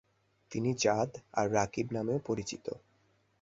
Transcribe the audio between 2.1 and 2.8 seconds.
পরিচিত।